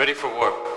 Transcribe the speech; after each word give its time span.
Ready 0.00 0.14
for 0.14 0.28
warp. 0.34 0.69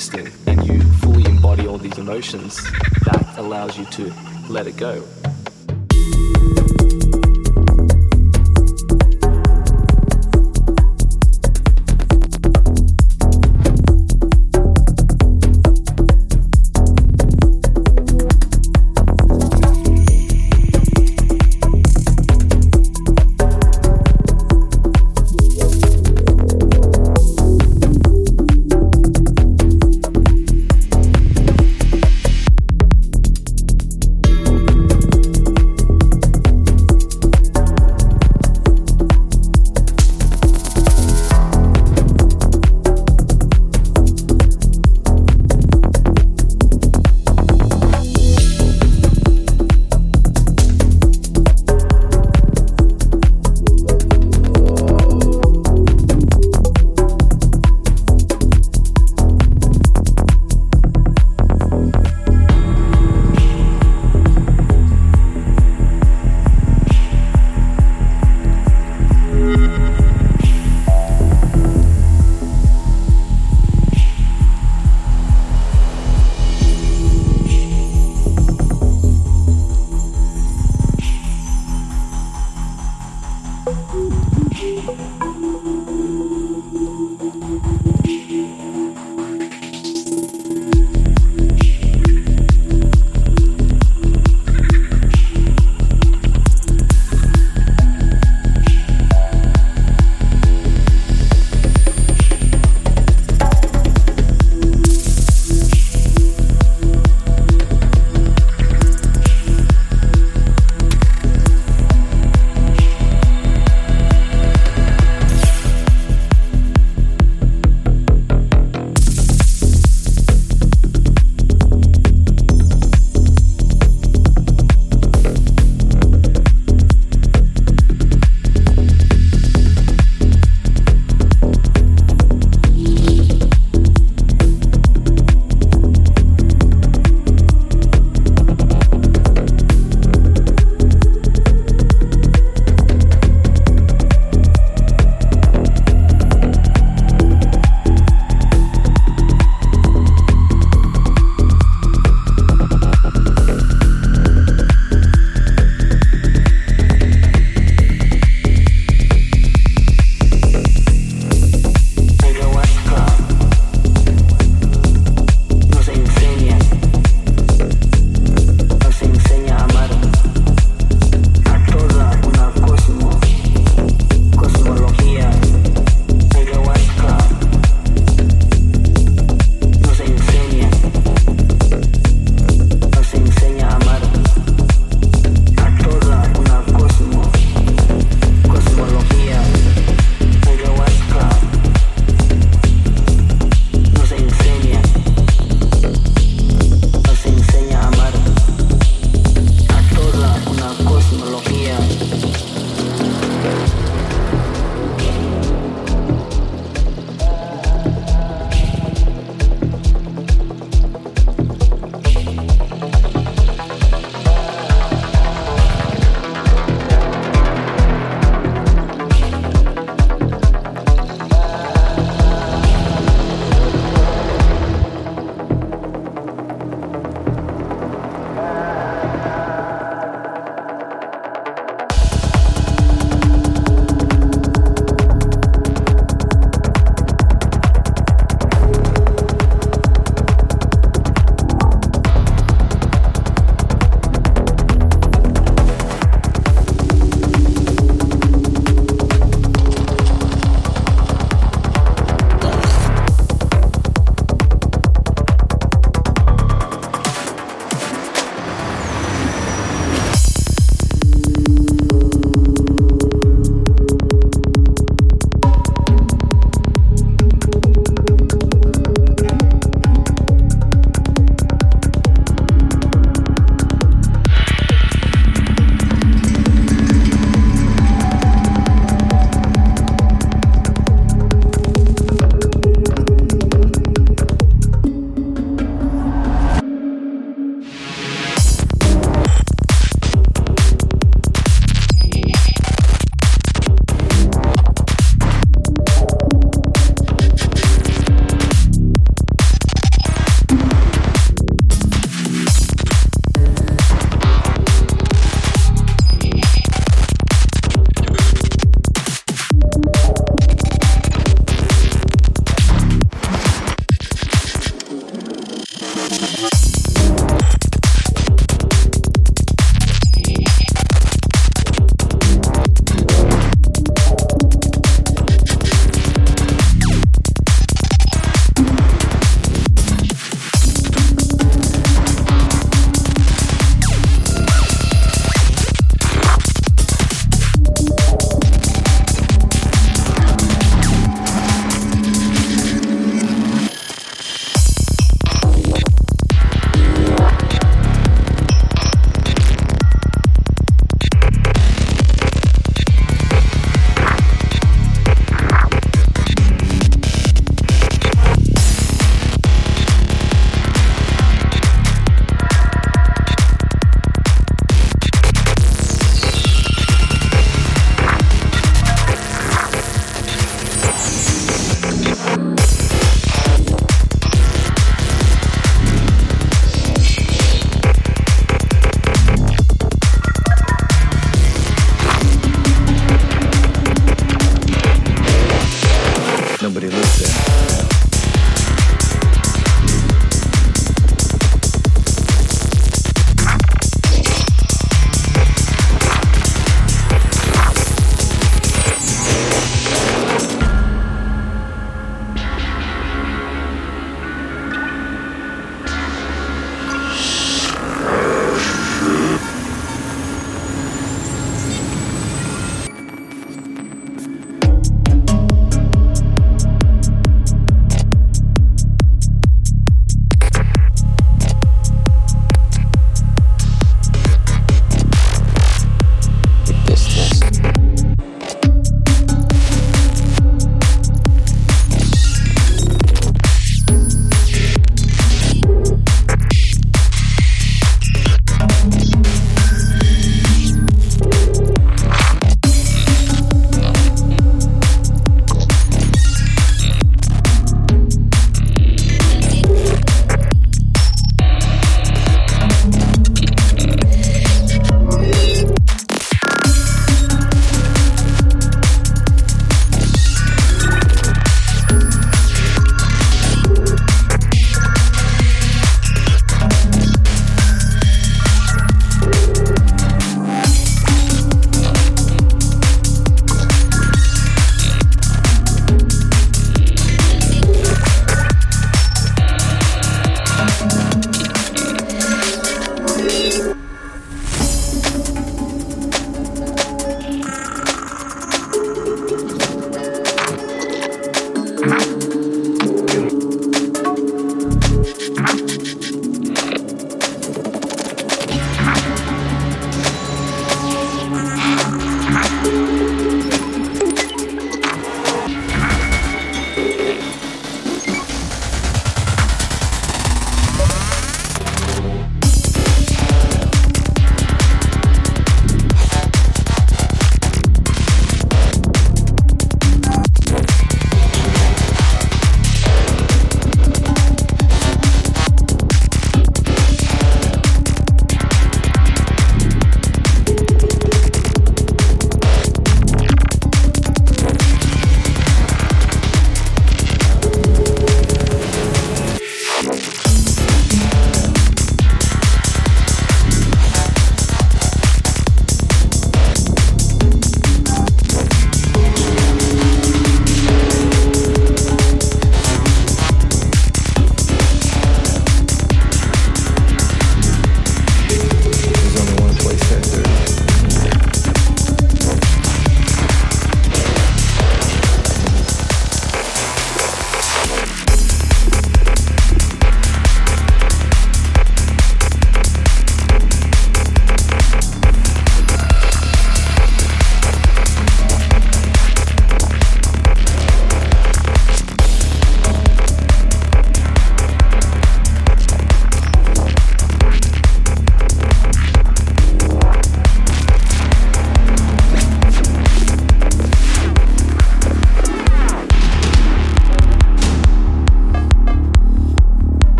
Stop 0.00 0.20
resisting 0.20 0.32
and 0.46 0.66
you 0.66 0.80
fully 0.98 1.24
embody 1.26 1.66
all 1.66 1.78
these 1.78 1.98
emotions, 1.98 2.62
that 3.04 3.34
allows 3.36 3.78
you 3.78 3.84
to 3.86 4.12
let 4.48 4.66
it 4.66 4.76
go. 4.76 5.04